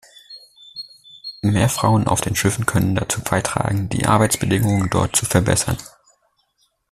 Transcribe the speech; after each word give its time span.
Mehr 1.43 1.69
Frauen 1.69 2.07
auf 2.07 2.21
den 2.21 2.35
Schiffen 2.35 2.65
können 2.65 2.95
dazu 2.95 3.21
beitragen, 3.23 3.87
die 3.87 4.07
Arbeitsbedingungen 4.07 4.89
dort 4.89 5.15
zu 5.15 5.27
verbessern. 5.27 5.77